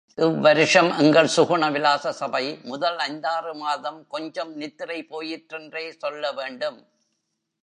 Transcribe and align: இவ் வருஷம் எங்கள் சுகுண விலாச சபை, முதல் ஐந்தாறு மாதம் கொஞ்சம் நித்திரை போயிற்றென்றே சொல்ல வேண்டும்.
இவ் 0.17 0.37
வருஷம் 0.39 0.89
எங்கள் 0.97 1.29
சுகுண 1.35 1.71
விலாச 1.71 2.11
சபை, 2.11 2.59
முதல் 2.63 2.97
ஐந்தாறு 2.97 3.53
மாதம் 3.55 3.99
கொஞ்சம் 4.07 4.53
நித்திரை 4.55 4.99
போயிற்றென்றே 5.11 5.85
சொல்ல 5.97 6.31
வேண்டும். 6.31 6.79